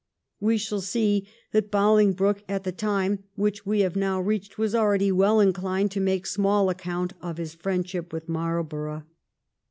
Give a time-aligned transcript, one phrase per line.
[0.39, 5.11] We shaU see that Bolingbroke at the time which we have now reached was already
[5.11, 9.03] well inclined to make small account of his friendship with Marlborough.